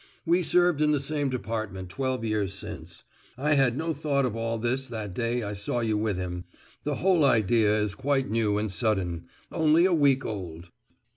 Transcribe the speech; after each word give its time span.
We 0.25 0.41
served 0.41 0.81
in 0.81 0.89
the 0.89 0.99
same 0.99 1.29
department 1.29 1.89
twelve 1.89 2.25
years 2.25 2.55
since. 2.55 3.03
I 3.37 3.53
had 3.53 3.77
no 3.77 3.93
thought 3.93 4.25
of 4.25 4.35
all 4.35 4.57
this 4.57 4.87
that 4.87 5.13
day 5.13 5.43
I 5.43 5.53
saw 5.53 5.81
you 5.81 5.95
with 5.95 6.17
him; 6.17 6.45
the 6.83 6.95
whole 6.95 7.23
idea 7.23 7.77
is 7.77 7.93
quite 7.93 8.27
new 8.27 8.57
and 8.57 8.71
sudden—only 8.71 9.85
a 9.85 9.93
week 9.93 10.25
old." 10.25 10.71